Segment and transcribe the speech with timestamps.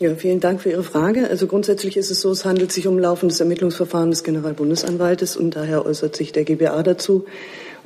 [0.00, 1.28] Ja, vielen Dank für Ihre Frage.
[1.28, 5.84] Also grundsätzlich ist es so, es handelt sich um laufendes Ermittlungsverfahren des Generalbundesanwaltes und daher
[5.84, 7.24] äußert sich der GBA dazu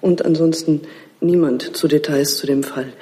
[0.03, 0.83] und ansonsten
[1.23, 2.93] niemand zu Details zu dem Fall.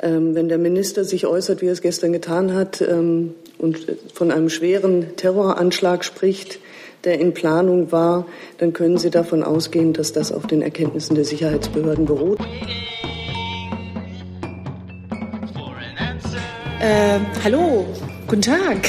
[0.00, 4.30] Ähm, wenn der Minister sich äußert, wie er es gestern getan hat, ähm, und von
[4.30, 6.60] einem schweren Terroranschlag spricht,
[7.02, 8.26] der in Planung war,
[8.58, 12.38] dann können Sie davon ausgehen, dass das auf den Erkenntnissen der Sicherheitsbehörden beruht.
[16.80, 17.86] Äh, hallo,
[18.34, 18.88] Guten Tag.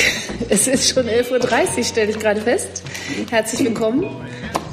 [0.50, 2.82] Es ist schon 11.30 Uhr, stelle ich gerade fest.
[3.30, 4.04] Herzlich willkommen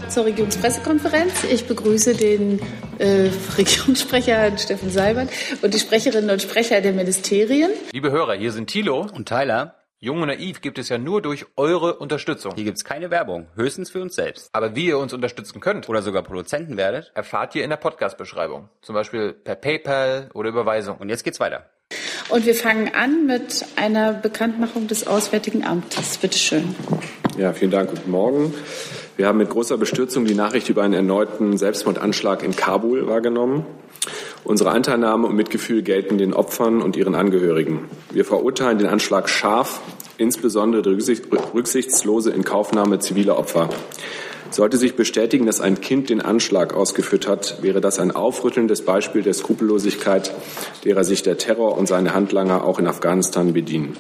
[0.09, 1.45] zur Regierungspressekonferenz.
[1.45, 2.59] Ich begrüße den
[2.98, 5.29] äh, Regierungssprecher Steffen Seibert
[5.60, 7.70] und die Sprecherinnen und Sprecher der Ministerien.
[7.93, 9.77] Liebe Hörer, hier sind Thilo und Tyler.
[9.98, 12.54] Jung und naiv gibt es ja nur durch eure Unterstützung.
[12.54, 14.48] Hier gibt es keine Werbung, höchstens für uns selbst.
[14.54, 18.70] Aber wie ihr uns unterstützen könnt oder sogar Produzenten werdet, erfahrt ihr in der Podcast-Beschreibung.
[18.80, 20.96] Zum Beispiel per PayPal oder Überweisung.
[20.96, 21.66] Und jetzt geht's weiter.
[22.28, 26.18] Und wir fangen an mit einer Bekanntmachung des Auswärtigen Amtes.
[26.18, 26.74] Bitte schön.
[27.38, 27.90] Ja, vielen Dank.
[27.90, 28.54] Guten Morgen.
[29.16, 33.66] Wir haben mit großer Bestürzung die Nachricht über einen erneuten Selbstmordanschlag in Kabul wahrgenommen.
[34.45, 37.88] Unsere Anteilnahme und Mitgefühl gelten den Opfern und ihren Angehörigen.
[38.10, 39.80] Wir verurteilen den Anschlag scharf,
[40.18, 41.23] insbesondere die
[41.54, 43.68] rücksichtslose Inkaufnahme ziviler Opfer.
[44.52, 49.22] Sollte sich bestätigen, dass ein Kind den Anschlag ausgeführt hat, wäre das ein aufrüttelndes Beispiel
[49.22, 50.30] der Skrupellosigkeit,
[50.84, 53.96] derer sich der Terror und seine Handlanger auch in Afghanistan bedienen.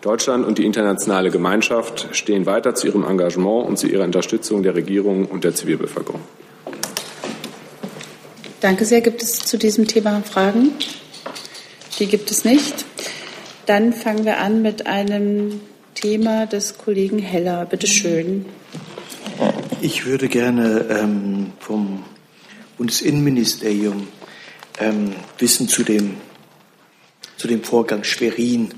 [0.00, 4.76] Deutschland und die internationale Gemeinschaft stehen weiter zu ihrem Engagement und zu ihrer Unterstützung der
[4.76, 6.20] Regierung und der Zivilbevölkerung.
[8.60, 9.00] Danke sehr.
[9.00, 10.70] Gibt es zu diesem Thema Fragen?
[11.98, 12.84] Die gibt es nicht.
[13.66, 15.60] Dann fangen wir an mit einem
[15.94, 17.66] Thema des Kollegen Heller.
[17.66, 18.46] Bitte schön.
[19.84, 22.02] Ich würde gerne ähm, vom
[22.78, 24.08] Bundesinnenministerium
[24.78, 26.16] ähm, wissen zu dem,
[27.36, 28.70] zu dem Vorgang Schwerin.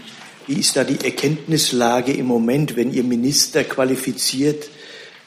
[0.48, 4.68] Wie ist da die Erkenntnislage im Moment, wenn Ihr Minister qualifiziert,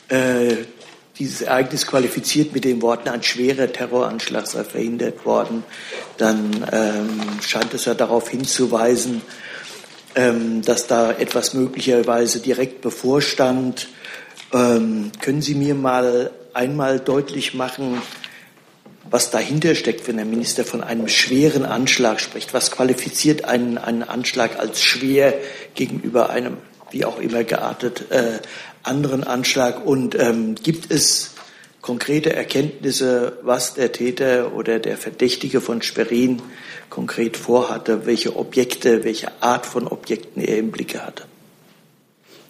[0.09, 0.57] äh,
[1.17, 5.63] dieses Ereignis qualifiziert mit den Worten, ein schwerer Terroranschlag sei verhindert worden,
[6.17, 9.21] dann ähm, scheint es ja darauf hinzuweisen,
[10.15, 13.87] ähm, dass da etwas möglicherweise direkt bevorstand
[14.53, 18.01] ähm, können Sie mir mal einmal deutlich machen,
[19.09, 22.53] was dahinter steckt, wenn der Minister von einem schweren Anschlag spricht?
[22.53, 25.33] Was qualifiziert einen, einen Anschlag als schwer
[25.75, 26.57] gegenüber einem,
[26.91, 28.39] wie auch immer geartet, äh,
[28.83, 29.85] anderen Anschlag?
[29.85, 31.31] Und ähm, gibt es
[31.81, 36.41] konkrete Erkenntnisse, was der Täter oder der Verdächtige von Schwerin
[36.89, 41.28] konkret vorhatte, welche Objekte, welche Art von Objekten er im Blicke hatte?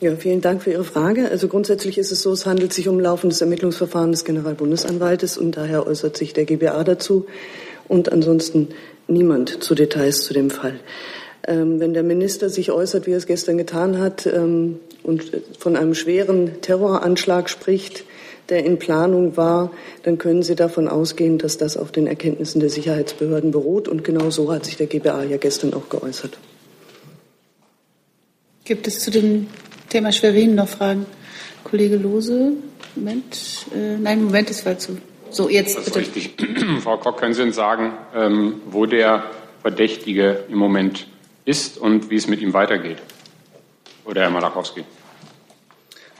[0.01, 1.29] Ja, vielen Dank für Ihre Frage.
[1.29, 5.85] Also grundsätzlich ist es so, es handelt sich um laufendes Ermittlungsverfahren des Generalbundesanwaltes und daher
[5.85, 7.25] äußert sich der GBA dazu
[7.89, 8.69] und ansonsten
[9.09, 10.79] niemand zu Details zu dem Fall.
[11.45, 15.75] Ähm, wenn der Minister sich äußert, wie er es gestern getan hat, ähm, und von
[15.75, 18.05] einem schweren Terroranschlag spricht,
[18.47, 19.71] der in Planung war,
[20.03, 23.87] dann können Sie davon ausgehen, dass das auf den Erkenntnissen der Sicherheitsbehörden beruht.
[23.87, 26.37] Und genau so hat sich der GBA ja gestern auch geäußert.
[28.63, 29.47] Gibt es zu dem
[29.89, 31.05] Thema Schwerin noch Fragen?
[31.63, 32.53] Kollege Lose,
[32.95, 33.65] Moment.
[33.75, 34.97] Äh, nein, Moment, es war zu.
[35.31, 35.99] So, jetzt das bitte.
[35.99, 36.35] Richtig.
[36.83, 39.23] Frau Koch, können Sie uns sagen, ähm, wo der
[39.61, 41.07] Verdächtige im Moment
[41.45, 42.97] ist und wie es mit ihm weitergeht?
[44.05, 44.83] Oder Herr Malachowski?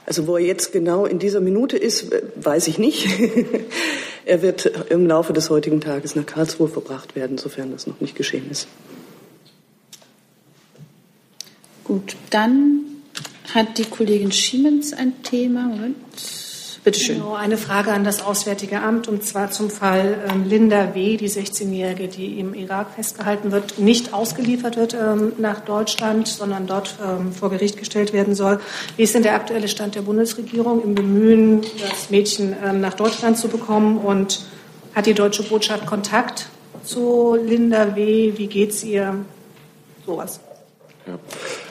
[0.06, 3.06] Also wo er jetzt genau in dieser Minute ist, weiß ich nicht.
[4.24, 8.16] er wird im Laufe des heutigen Tages nach Karlsruhe verbracht werden, sofern das noch nicht
[8.16, 8.66] geschehen ist.
[11.84, 12.89] Gut, dann
[13.54, 15.62] hat die Kollegin Schiemens ein Thema.
[15.62, 15.96] Moment.
[16.82, 17.16] Bitte schön.
[17.16, 21.28] Genau, eine Frage an das Auswärtige Amt und zwar zum Fall ähm, Linda W., die
[21.28, 27.32] 16-Jährige, die im Irak festgehalten wird, nicht ausgeliefert wird ähm, nach Deutschland, sondern dort ähm,
[27.32, 28.60] vor Gericht gestellt werden soll.
[28.96, 33.36] Wie ist denn der aktuelle Stand der Bundesregierung im Bemühen, das Mädchen ähm, nach Deutschland
[33.36, 33.98] zu bekommen?
[33.98, 34.40] Und
[34.94, 36.46] hat die deutsche Botschaft Kontakt
[36.82, 38.32] zu Linda W.?
[38.36, 39.16] Wie geht's ihr?
[40.06, 40.40] Sowas.
[41.06, 41.18] Ja.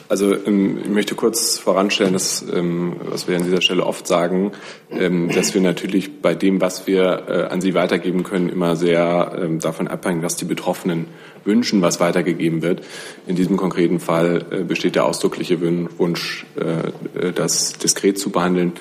[0.09, 4.51] Also ähm, ich möchte kurz voranstellen, dass, ähm, was wir an dieser Stelle oft sagen,
[4.91, 9.49] ähm, dass wir natürlich bei dem, was wir äh, an Sie weitergeben können, immer sehr
[9.59, 11.05] davon abhängen, was die Betroffenen
[11.45, 12.81] wünschen, was weitergegeben wird.
[13.27, 18.73] In diesem konkreten Fall äh, besteht der ausdrückliche Wunsch, äh, das diskret zu behandeln.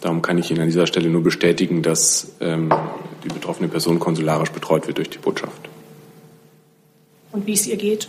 [0.00, 4.86] Darum kann ich Ihnen an dieser Stelle nur bestätigen, dass die betroffene Person konsularisch betreut
[4.86, 5.68] wird durch die Botschaft.
[7.32, 8.08] Und wie es ihr geht?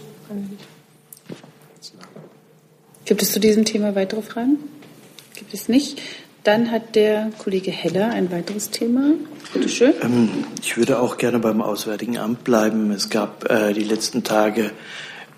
[3.10, 4.60] Gibt es zu diesem Thema weitere Fragen?
[5.34, 6.00] Gibt es nicht.
[6.44, 9.14] Dann hat der Kollege Heller ein weiteres Thema.
[9.52, 9.94] Bitte schön.
[10.04, 10.30] Ähm,
[10.62, 12.92] ich würde auch gerne beim Auswärtigen Amt bleiben.
[12.92, 14.70] Es gab äh, die letzten Tage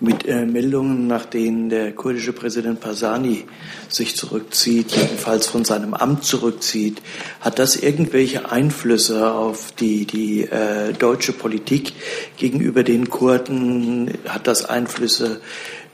[0.00, 3.44] mit äh, Meldungen, nach denen der kurdische Präsident Pasani
[3.88, 7.00] sich zurückzieht, jedenfalls von seinem Amt zurückzieht.
[7.40, 11.94] Hat das irgendwelche Einflüsse auf die, die äh, deutsche Politik
[12.36, 14.12] gegenüber den Kurden?
[14.28, 15.40] Hat das Einflüsse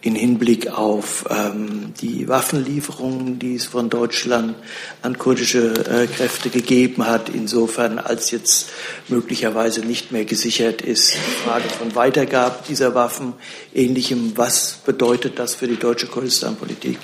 [0.00, 4.54] in Hinblick auf ähm, die Waffenlieferungen, die es von Deutschland
[5.02, 8.70] an kurdische äh, Kräfte gegeben hat, insofern als jetzt
[9.08, 13.32] möglicherweise nicht mehr gesichert ist, die Frage von Weitergabe dieser Waffen,
[13.74, 16.98] ähnlichem, was bedeutet das für die deutsche Kurdistan-Politik?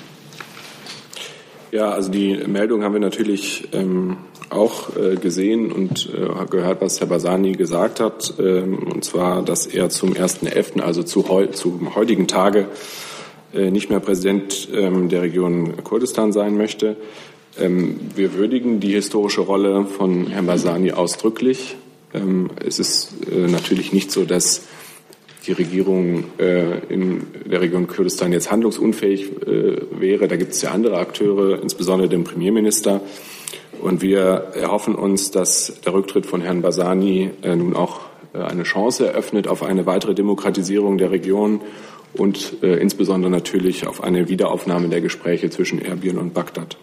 [1.71, 4.17] Ja, also die Meldung haben wir natürlich ähm,
[4.49, 9.65] auch äh, gesehen und äh, gehört, was Herr Basani gesagt hat, ähm, und zwar, dass
[9.65, 12.67] er zum 1.11., also zu heu zum heutigen Tage,
[13.53, 16.97] äh, nicht mehr Präsident ähm, der Region Kurdistan sein möchte.
[17.59, 21.75] Ähm, wir würdigen die historische Rolle von Herrn Basani ausdrücklich.
[22.13, 24.63] Ähm, es ist äh, natürlich nicht so, dass
[25.47, 30.27] die Regierung äh, in der Region Kurdistan jetzt handlungsunfähig äh, wäre.
[30.27, 33.01] Da gibt es ja andere Akteure, insbesondere den Premierminister.
[33.81, 38.01] Und wir erhoffen uns, dass der Rücktritt von Herrn Basani äh, nun auch
[38.33, 41.61] äh, eine Chance eröffnet auf eine weitere Demokratisierung der Region
[42.13, 46.77] und äh, insbesondere natürlich auf eine Wiederaufnahme der Gespräche zwischen Erbil und Bagdad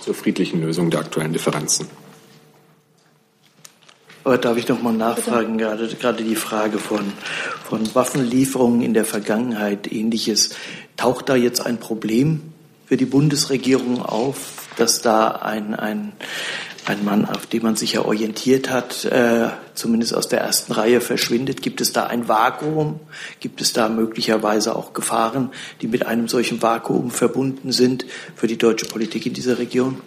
[0.00, 1.86] zur friedlichen Lösung der aktuellen Differenzen.
[4.24, 7.12] Aber darf ich noch mal nachfragen, gerade, gerade die Frage von,
[7.68, 10.56] von Waffenlieferungen in der Vergangenheit, ähnliches.
[10.96, 12.40] Taucht da jetzt ein Problem
[12.86, 16.12] für die Bundesregierung auf, dass da ein, ein,
[16.86, 21.02] ein Mann, auf den man sich ja orientiert hat, äh, zumindest aus der ersten Reihe
[21.02, 21.60] verschwindet?
[21.60, 23.00] Gibt es da ein Vakuum?
[23.40, 25.50] Gibt es da möglicherweise auch Gefahren,
[25.82, 28.06] die mit einem solchen Vakuum verbunden sind
[28.36, 30.00] für die deutsche Politik in dieser Region?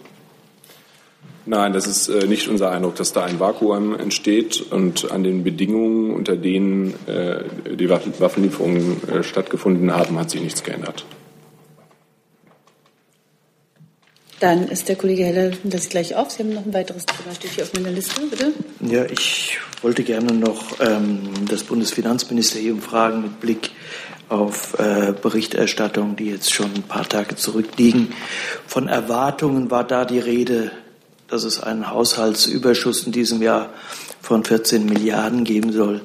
[1.48, 5.44] Nein, das ist äh, nicht unser Eindruck, dass da ein Vakuum entsteht und an den
[5.44, 7.42] Bedingungen, unter denen äh,
[7.74, 11.06] die Waffenlieferungen äh, stattgefunden haben, hat sich nichts geändert.
[14.40, 16.30] Dann ist der Kollege Heller das gleich auf.
[16.30, 18.52] Sie haben noch ein weiteres Thema, steht hier auf meiner Liste, bitte.
[18.80, 23.70] Ja, ich wollte gerne noch ähm, das Bundesfinanzministerium fragen mit Blick
[24.28, 28.12] auf äh, Berichterstattung, die jetzt schon ein paar Tage zurückliegen.
[28.66, 30.72] Von Erwartungen war da die Rede
[31.28, 33.70] dass es einen Haushaltsüberschuss in diesem Jahr
[34.20, 36.00] von 14 Milliarden geben soll.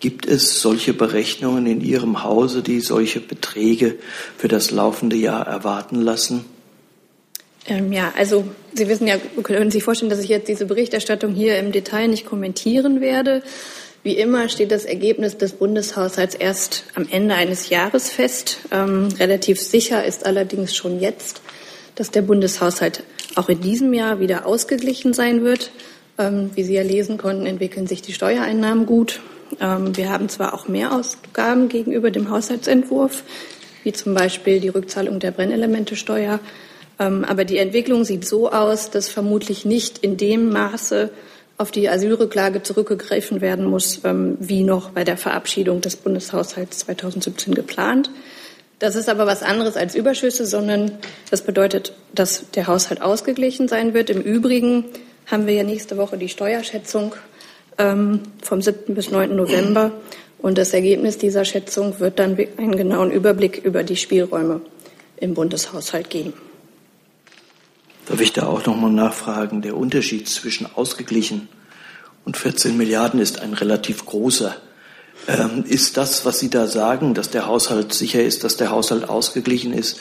[0.00, 3.96] Gibt es solche Berechnungen in Ihrem Hause, die solche Beträge
[4.38, 6.46] für das laufende Jahr erwarten lassen?
[7.66, 11.58] Ähm, ja, also Sie wissen ja, können sich vorstellen, dass ich jetzt diese Berichterstattung hier
[11.58, 13.42] im Detail nicht kommentieren werde.
[14.02, 18.60] Wie immer steht das Ergebnis des Bundeshaushalts erst am Ende eines Jahres fest.
[18.70, 21.42] Ähm, relativ sicher ist allerdings schon jetzt,
[21.96, 23.02] dass der Bundeshaushalt
[23.36, 25.70] auch in diesem Jahr wieder ausgeglichen sein wird.
[26.18, 29.20] Ähm, wie Sie ja lesen konnten, entwickeln sich die Steuereinnahmen gut.
[29.60, 33.22] Ähm, wir haben zwar auch mehr Ausgaben gegenüber dem Haushaltsentwurf,
[33.84, 36.40] wie zum Beispiel die Rückzahlung der Brennelementesteuer.
[36.98, 41.10] Ähm, aber die Entwicklung sieht so aus, dass vermutlich nicht in dem Maße
[41.56, 48.10] auf die Asylrücklage zurückgegriffen werden muss, wie noch bei der Verabschiedung des Bundeshaushalts 2017 geplant.
[48.80, 50.92] Das ist aber was anderes als Überschüsse, sondern
[51.30, 54.08] das bedeutet, dass der Haushalt ausgeglichen sein wird.
[54.08, 54.86] Im Übrigen
[55.26, 57.14] haben wir ja nächste Woche die Steuerschätzung
[57.76, 58.94] ähm, vom 7.
[58.94, 59.36] bis 9.
[59.36, 59.92] November.
[60.38, 64.62] Und das Ergebnis dieser Schätzung wird dann einen genauen Überblick über die Spielräume
[65.18, 66.32] im Bundeshaushalt geben.
[68.06, 69.60] Darf ich da auch noch mal nachfragen?
[69.60, 71.48] Der Unterschied zwischen ausgeglichen
[72.24, 74.56] und 14 Milliarden ist ein relativ großer.
[75.30, 79.08] Ähm, ist das, was Sie da sagen, dass der Haushalt sicher ist, dass der Haushalt
[79.08, 80.00] ausgeglichen ist,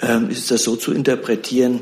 [0.00, 1.80] ähm, ist das so zu interpretieren,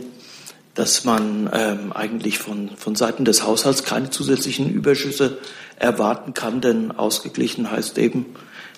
[0.75, 5.37] dass man ähm, eigentlich von, von Seiten des Haushalts keine zusätzlichen Überschüsse
[5.79, 8.26] erwarten kann, denn ausgeglichen heißt eben,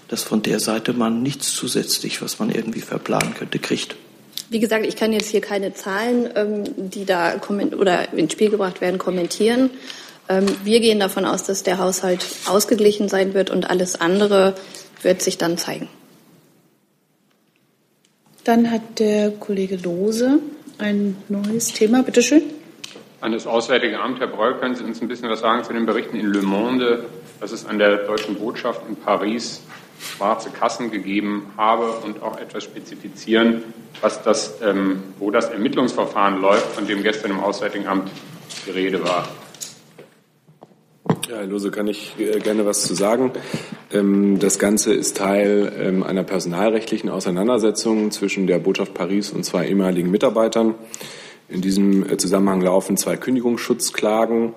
[0.09, 3.95] dass von der Seite man nichts zusätzlich, was man irgendwie verplanen könnte, kriegt.
[4.51, 7.35] Wie gesagt, ich kann jetzt hier keine Zahlen, ähm, die da
[7.77, 9.71] oder ins Spiel gebracht werden, kommentieren.
[10.29, 14.55] Ähm, wir gehen davon aus, dass der Haushalt ausgeglichen sein wird und alles andere
[15.03, 15.89] wird sich dann zeigen.
[18.45, 20.39] Dann hat der Kollege Lose
[20.79, 22.03] ein neues Thema.
[22.03, 22.43] Bitte schön.
[23.21, 25.87] An das Auswärtige Amt, Herr Breul, können Sie uns ein bisschen was sagen zu den
[25.87, 27.05] Berichten in Le Monde,
[27.41, 29.61] dass es an der deutschen Botschaft in Paris
[30.01, 33.65] schwarze Kassen gegeben habe und auch etwas spezifizieren,
[34.01, 38.11] was das, ähm, wo das Ermittlungsverfahren läuft, von dem gestern im Auswärtigen Amt
[38.67, 39.29] die Rede war.
[41.29, 43.33] Ja, Herr Lose, kann ich äh, gerne was zu sagen.
[43.93, 49.69] Ähm, das Ganze ist Teil ähm, einer personalrechtlichen Auseinandersetzung zwischen der Botschaft Paris und zwei
[49.69, 50.75] ehemaligen Mitarbeitern.
[51.51, 54.55] In diesem äh, Zusammenhang laufen zwei Kündigungsschutzklagen.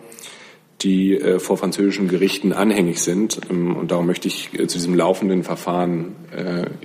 [0.82, 3.42] die äh, vor französischen Gerichten anhängig sind.
[3.50, 6.16] Ähm, und darum möchte ich zu diesem laufenden Verfahren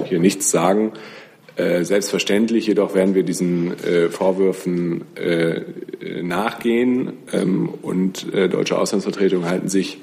[0.05, 0.95] hier nichts sagen.
[1.57, 5.63] Äh, selbstverständlich jedoch werden wir diesen äh, Vorwürfen äh,
[6.23, 9.99] nachgehen ähm, und deutsche Auslandsvertretungen halten sich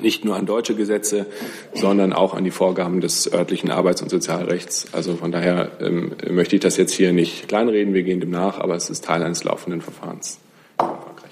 [0.00, 1.26] nicht nur an deutsche Gesetze,
[1.74, 4.86] sondern auch an die Vorgaben des örtlichen Arbeits- und Sozialrechts.
[4.92, 7.92] Also von daher ähm, möchte ich das jetzt hier nicht kleinreden.
[7.92, 10.38] Wir gehen dem nach, aber es ist Teil eines laufenden Verfahrens.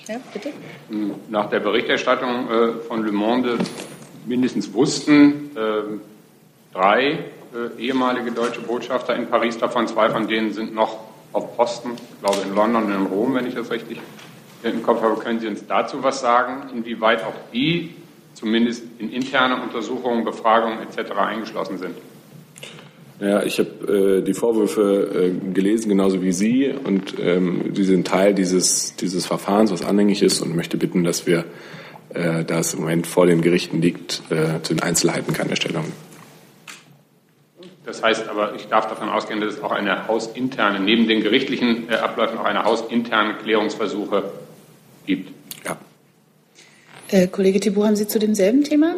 [0.08, 0.48] Ja, bitte.
[1.28, 3.58] Nach der Berichterstattung äh, von Le Monde
[4.26, 5.98] mindestens wussten äh,
[6.72, 7.18] drei
[7.54, 9.86] äh, ehemalige deutsche Botschafter in Paris davon.
[9.86, 10.98] Zwei von denen sind noch
[11.32, 14.00] auf Posten, ich glaube in London und in Rom, wenn ich das richtig
[14.62, 15.20] im Kopf habe.
[15.20, 17.94] Können Sie uns dazu was sagen, inwieweit auch die
[18.34, 21.12] zumindest in interne Untersuchungen, Befragungen etc.
[21.12, 21.94] eingeschlossen sind?
[23.20, 28.06] Ja, ich habe äh, die Vorwürfe äh, gelesen, genauso wie Sie, und ähm, Sie sind
[28.06, 31.44] Teil dieses, dieses Verfahrens, was anhängig ist, und möchte bitten, dass wir,
[32.14, 35.86] äh, da es im Moment vor den Gerichten liegt, äh, zu den Einzelheiten keine Stellung.
[37.88, 41.88] Das heißt aber, ich darf davon ausgehen, dass es auch eine hausinterne, neben den gerichtlichen
[41.88, 44.24] äh, Abläufen auch eine hausinterne Klärungsversuche
[45.06, 45.32] gibt.
[45.64, 45.78] Ja.
[47.10, 48.96] Äh, Kollege Thibault, haben Sie zu demselben Thema?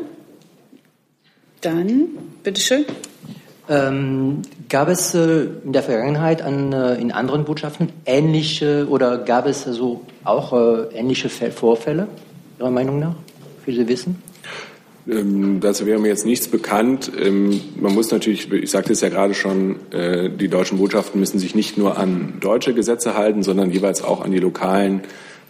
[1.61, 2.09] Dann,
[2.43, 2.85] bitteschön.
[3.69, 9.47] Ähm, gab es äh, in der Vergangenheit an, äh, in anderen Botschaften ähnliche oder gab
[9.47, 12.09] es also auch äh, ähnliche Vorfälle,
[12.59, 13.15] Ihrer Meinung nach,
[13.67, 14.21] wie Sie wissen?
[15.11, 17.11] Ähm, dazu wäre mir jetzt nichts bekannt.
[17.19, 21.39] Ähm, man muss natürlich, ich sagte es ja gerade schon, äh, die deutschen Botschaften müssen
[21.39, 25.03] sich nicht nur an deutsche Gesetze halten, sondern jeweils auch an die lokalen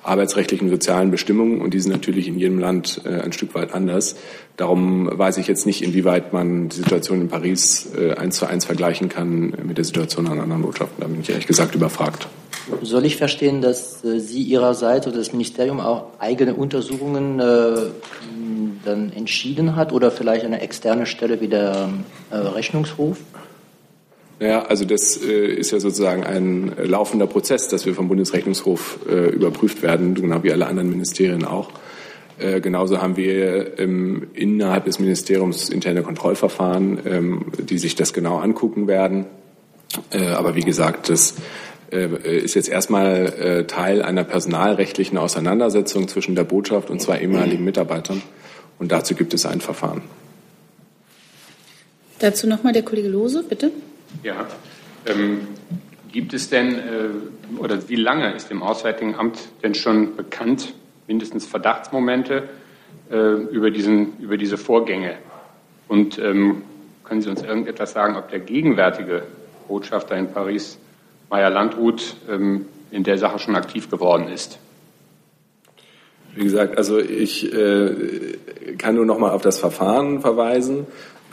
[0.03, 3.75] arbeitsrechtlichen und sozialen Bestimmungen und die sind natürlich in jedem Land äh, ein Stück weit
[3.75, 4.17] anders.
[4.57, 8.65] Darum weiß ich jetzt nicht, inwieweit man die Situation in Paris äh, eins zu eins
[8.65, 11.01] vergleichen kann mit der Situation an anderen Botschaften.
[11.01, 12.29] Da bin ich ehrlich gesagt überfragt.
[12.83, 17.75] Soll ich verstehen, dass äh, Sie Ihrerseits oder das Ministerium auch eigene Untersuchungen äh,
[18.85, 21.91] dann entschieden hat oder vielleicht eine externe Stelle wie der
[22.31, 23.19] äh, Rechnungshof?
[24.41, 29.29] Naja, also das äh, ist ja sozusagen ein laufender Prozess, dass wir vom Bundesrechnungshof äh,
[29.29, 31.71] überprüft werden, genau wie alle anderen Ministerien auch.
[32.39, 38.39] Äh, genauso haben wir ähm, innerhalb des Ministeriums interne Kontrollverfahren, ähm, die sich das genau
[38.39, 39.27] angucken werden.
[40.11, 41.35] Äh, aber wie gesagt, das
[41.93, 47.63] äh, ist jetzt erstmal äh, Teil einer personalrechtlichen Auseinandersetzung zwischen der Botschaft und zwei ehemaligen
[47.63, 48.23] Mitarbeitern.
[48.79, 50.01] Und dazu gibt es ein Verfahren.
[52.21, 53.71] Dazu nochmal der Kollege Lose, bitte.
[54.23, 54.47] Ja.
[55.07, 55.49] Ähm,
[56.13, 60.75] gibt es denn äh, oder wie lange ist dem Auswärtigen Amt denn schon bekannt,
[61.07, 62.49] mindestens Verdachtsmomente
[63.11, 65.17] äh, über, diesen, über diese Vorgänge?
[65.89, 66.63] Und ähm,
[67.05, 69.25] können Sie uns irgendetwas sagen, ob der gegenwärtige
[69.67, 70.79] Botschafter in Paris,
[71.29, 74.59] Meyer Landrut, ähm, in der Sache schon aktiv geworden ist?
[76.35, 78.37] Wie gesagt, also ich äh,
[78.79, 80.87] kann nur noch mal auf das Verfahren verweisen.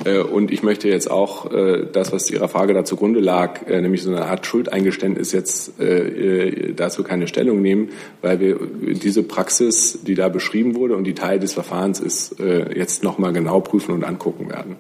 [0.06, 3.82] Äh, und ich möchte jetzt auch äh, das, was Ihrer Frage da zugrunde lag, äh,
[3.82, 7.89] nämlich so eine Art Schuldeingeständnis jetzt dazu keine Stellung nehmen,
[8.22, 8.60] weil wir
[8.94, 13.34] diese Praxis, die da beschrieben wurde und die Teil des Verfahrens ist, jetzt noch mal
[13.34, 14.75] genau prüfen und angucken werden.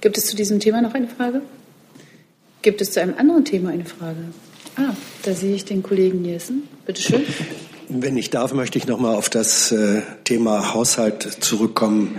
[0.00, 1.42] Gibt es zu diesem Thema noch eine Frage?
[2.62, 4.18] Gibt es zu einem anderen Thema eine Frage?
[4.76, 6.64] Ah, da sehe ich den Kollegen Nielsen.
[6.84, 7.22] Bitte schön.
[7.88, 9.74] Wenn ich darf, möchte ich noch mal auf das
[10.24, 12.16] Thema Haushalt zurückkommen.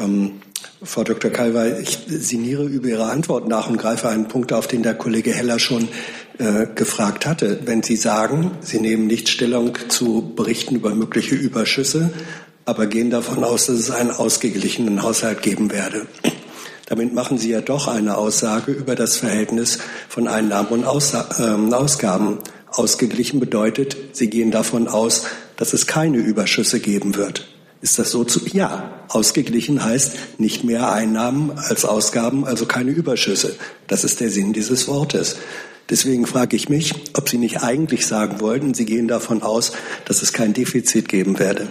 [0.00, 0.40] Ähm,
[0.82, 1.30] Frau Dr.
[1.30, 5.32] Kalwey, ich sinniere über Ihre Antwort nach und greife einen Punkt auf, den der Kollege
[5.32, 5.88] Heller schon
[6.38, 7.60] äh, gefragt hatte.
[7.66, 12.10] Wenn Sie sagen, Sie nehmen nicht Stellung zu Berichten über mögliche Überschüsse,
[12.64, 16.06] aber gehen davon aus, dass es einen ausgeglichenen Haushalt geben werde.
[16.86, 19.78] Damit machen Sie ja doch eine Aussage über das Verhältnis
[20.08, 22.38] von Einnahmen und Aus, äh, Ausgaben.
[22.72, 25.24] Ausgeglichen bedeutet, Sie gehen davon aus,
[25.56, 27.49] dass es keine Überschüsse geben wird.
[27.82, 28.40] Ist das so zu?
[28.46, 29.04] Ja.
[29.08, 33.56] Ausgeglichen heißt nicht mehr Einnahmen als Ausgaben, also keine Überschüsse.
[33.86, 35.36] Das ist der Sinn dieses Wortes.
[35.88, 39.72] Deswegen frage ich mich, ob Sie nicht eigentlich sagen wollten, Sie gehen davon aus,
[40.04, 41.68] dass es kein Defizit geben werde.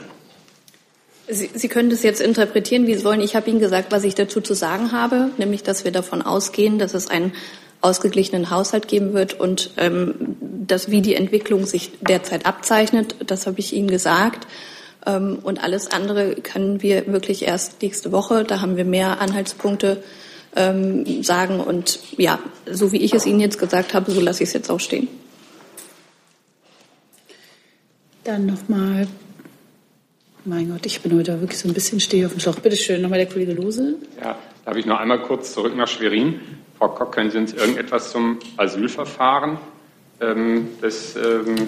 [1.29, 3.21] Sie, Sie können das jetzt interpretieren, wie Sie wollen.
[3.21, 6.79] Ich habe Ihnen gesagt, was ich dazu zu sagen habe, nämlich, dass wir davon ausgehen,
[6.79, 7.31] dass es einen
[7.81, 13.59] ausgeglichenen Haushalt geben wird und ähm, dass wie die Entwicklung sich derzeit abzeichnet, das habe
[13.59, 14.47] ich Ihnen gesagt.
[15.05, 20.03] Ähm, und alles andere können wir wirklich erst nächste Woche, da haben wir mehr Anhaltspunkte
[20.55, 21.59] ähm, sagen.
[21.59, 22.39] Und ja,
[22.69, 25.07] so wie ich es Ihnen jetzt gesagt habe, so lasse ich es jetzt auch stehen.
[28.23, 29.07] Dann nochmal,
[30.45, 32.59] mein Gott, ich bin heute wirklich so ein bisschen stehe auf dem Schlauch.
[32.59, 33.95] Bitte schön, nochmal der Kollege Lose.
[34.21, 36.39] Ja, darf ich noch einmal kurz zurück nach Schwerin.
[36.77, 39.57] Frau Kock, können Sie uns irgendetwas zum Asylverfahren
[40.21, 41.67] ähm, des ähm,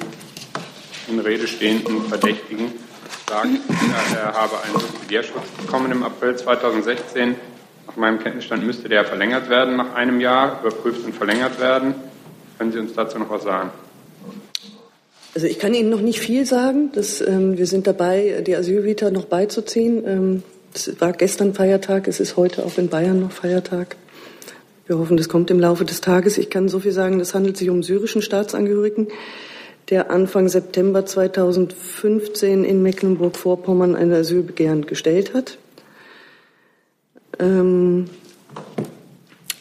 [1.07, 2.71] in Rede stehenden Verdächtigen
[3.30, 3.50] sagt,
[4.15, 7.36] er habe einen Subsidiärschutz bekommen im April 2016.
[7.88, 11.96] Nach meinem Kenntnisstand müsste der verlängert werden nach einem Jahr, überprüft und verlängert werden.
[12.58, 13.72] Können Sie uns dazu noch was sagen?
[15.34, 16.91] Also ich kann Ihnen noch nicht viel sagen.
[16.94, 20.03] Das, ähm, wir sind dabei, die Asylvita noch beizuziehen.
[20.06, 23.96] Ähm, es war gestern Feiertag, es ist heute auch in Bayern noch Feiertag.
[24.88, 26.38] Wir hoffen, das kommt im Laufe des Tages.
[26.38, 29.08] Ich kann so viel sagen, es handelt sich um syrischen Staatsangehörigen,
[29.91, 35.57] der Anfang September 2015 in Mecklenburg-Vorpommern ein Asylbegehren gestellt hat.
[37.39, 38.05] Ähm,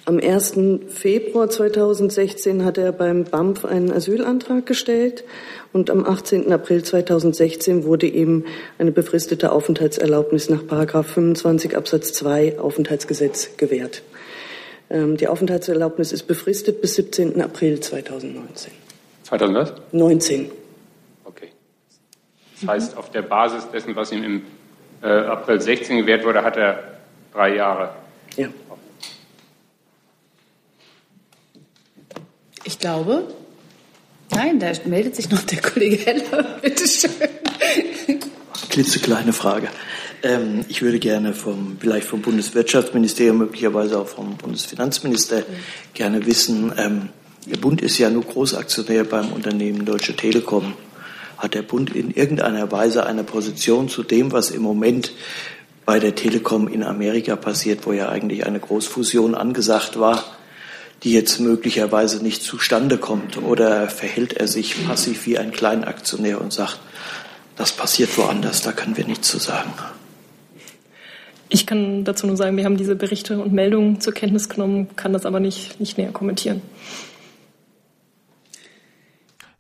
[0.04, 0.54] am 1.
[0.88, 5.25] Februar 2016 hat er beim BAMF einen Asylantrag gestellt
[5.72, 6.52] und am 18.
[6.52, 8.44] April 2016 wurde ihm
[8.78, 14.02] eine befristete Aufenthaltserlaubnis nach 25 Absatz 2 Aufenthaltsgesetz gewährt.
[14.90, 17.40] Ähm, die Aufenthaltserlaubnis ist befristet bis 17.
[17.40, 18.89] April 2019.
[19.30, 20.50] 2019?
[21.25, 21.49] Okay.
[22.60, 24.42] Das heißt, auf der Basis dessen, was ihm im
[25.02, 26.99] äh, April 16 gewährt wurde, hat er
[27.32, 27.94] drei Jahre.
[28.37, 28.49] Ja.
[32.64, 33.25] Ich glaube,
[34.32, 36.58] nein, da meldet sich noch der Kollege Heller.
[36.60, 37.10] Bitte schön.
[38.68, 39.68] Klitzekleine Frage.
[40.22, 45.44] Ähm, ich würde gerne vom, vielleicht vom Bundeswirtschaftsministerium, möglicherweise auch vom Bundesfinanzminister mhm.
[45.94, 47.08] gerne wissen, ähm,
[47.47, 50.75] der Bund ist ja nur Großaktionär beim Unternehmen Deutsche Telekom.
[51.38, 55.12] Hat der Bund in irgendeiner Weise eine Position zu dem, was im Moment
[55.87, 60.25] bei der Telekom in Amerika passiert, wo ja eigentlich eine Großfusion angesagt war?
[61.02, 63.38] die jetzt möglicherweise nicht zustande kommt?
[63.42, 66.78] Oder verhält er sich passiv wie ein Kleinaktionär und sagt,
[67.56, 69.73] das passiert woanders, da können wir nichts zu sagen?
[71.49, 75.12] Ich kann dazu nur sagen, wir haben diese Berichte und Meldungen zur Kenntnis genommen, kann
[75.12, 76.62] das aber nicht, nicht näher kommentieren.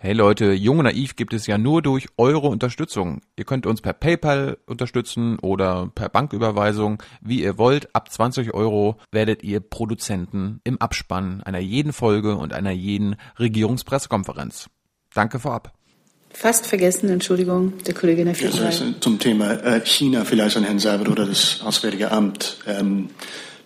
[0.02, 3.20] Hey Leute, Jung und Naiv gibt es ja nur durch eure Unterstützung.
[3.36, 7.94] Ihr könnt uns per PayPal unterstützen oder per Banküberweisung, wie ihr wollt.
[7.94, 14.70] Ab 20 Euro werdet ihr Produzenten im Abspann einer jeden Folge und einer jeden Regierungspressekonferenz.
[15.12, 15.74] Danke vorab.
[16.30, 21.10] Fast vergessen, Entschuldigung, der Kollege der ja, Zum Thema äh, China vielleicht an Herrn Seibert
[21.10, 22.56] oder das Auswärtige Amt.
[22.66, 23.10] Ähm,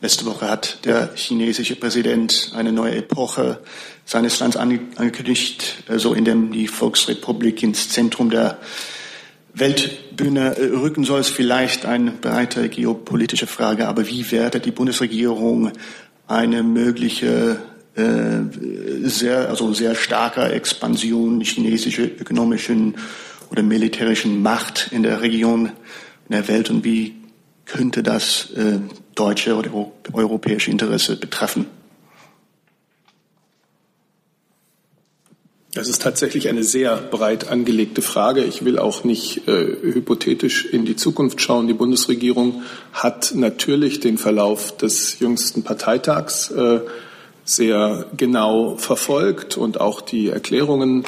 [0.05, 3.61] letzte Woche hat der chinesische Präsident eine neue Epoche
[4.05, 8.59] seines Landes angekündigt, so also indem die Volksrepublik ins Zentrum der
[9.55, 13.88] Weltbühne äh, rücken soll, ist vielleicht eine breite geopolitische Frage.
[13.88, 15.73] Aber wie werde die Bundesregierung
[16.27, 17.62] eine mögliche
[17.95, 22.97] äh, sehr, also sehr starker Expansion chinesischer ökonomischen
[23.51, 25.73] oder militärischen Macht in der Region,
[26.29, 27.14] in der Welt und wie
[27.64, 28.81] könnte das äh,
[29.14, 29.70] deutsche oder
[30.12, 31.66] europäische Interesse betreffen?
[35.74, 38.44] Das ist tatsächlich eine sehr breit angelegte Frage.
[38.44, 41.66] Ich will auch nicht äh, hypothetisch in die Zukunft schauen.
[41.66, 46.79] Die Bundesregierung hat natürlich den Verlauf des jüngsten Parteitags äh,
[47.44, 51.05] sehr genau verfolgt und auch die Erklärungen,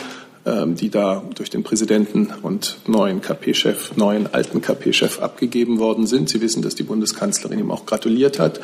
[0.46, 6.28] die da durch den Präsidenten und neuen KP-Chef, neuen alten KP-Chef abgegeben worden sind.
[6.28, 8.60] Sie wissen, dass die Bundeskanzlerin ihm auch gratuliert hat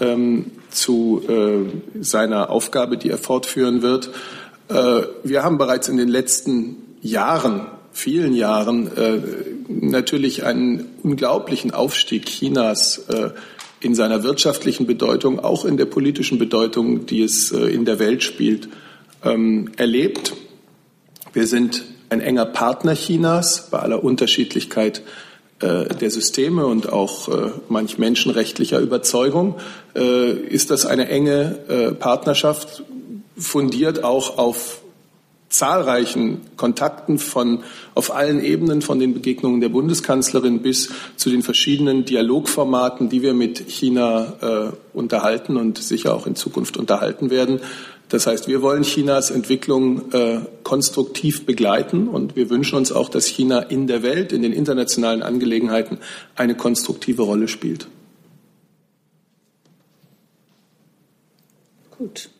[0.00, 4.10] ähm, zu äh, seiner Aufgabe, die er fortführen wird.
[4.68, 9.20] Äh, wir haben bereits in den letzten Jahren, vielen Jahren, äh,
[9.68, 13.30] natürlich einen unglaublichen Aufstieg Chinas äh,
[13.80, 18.68] in seiner wirtschaftlichen Bedeutung, auch in der politischen Bedeutung, die es in der Welt spielt,
[19.24, 20.34] ähm, erlebt.
[21.32, 25.02] Wir sind ein enger Partner Chinas bei aller Unterschiedlichkeit
[25.60, 27.28] der Systeme und auch
[27.68, 29.56] manch menschenrechtlicher Überzeugung
[29.94, 32.84] ist das eine enge Partnerschaft,
[33.36, 34.82] fundiert auch auf
[35.48, 37.60] zahlreichen Kontakten von
[37.94, 43.34] auf allen Ebenen von den Begegnungen der Bundeskanzlerin bis zu den verschiedenen Dialogformaten, die wir
[43.34, 47.60] mit China äh, unterhalten und sicher auch in Zukunft unterhalten werden.
[48.08, 53.26] Das heißt, wir wollen Chinas Entwicklung äh, konstruktiv begleiten und wir wünschen uns auch, dass
[53.26, 55.98] China in der Welt, in den internationalen Angelegenheiten
[56.34, 57.86] eine konstruktive Rolle spielt.
[61.98, 62.30] Gut.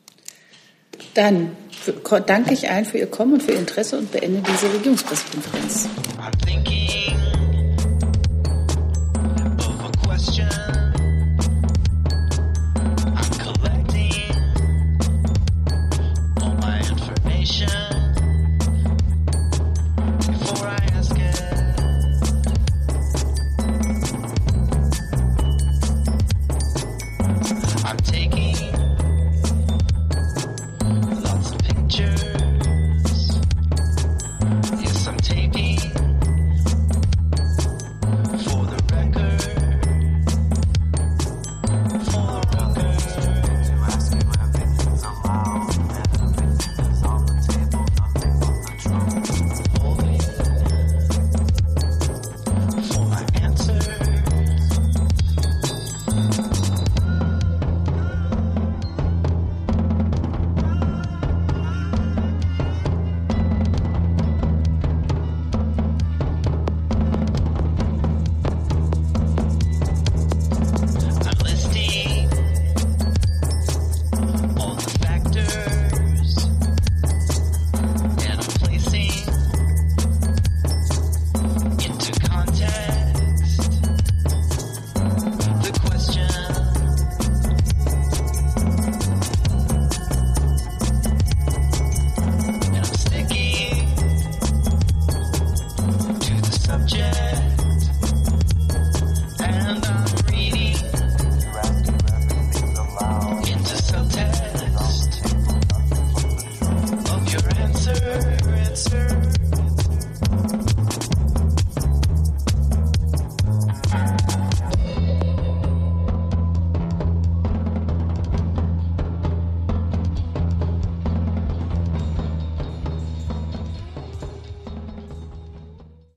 [1.15, 1.57] Dann
[2.27, 5.89] danke ich allen für Ihr Kommen und für Ihr Interesse und beende diese Regierungspressekonferenz.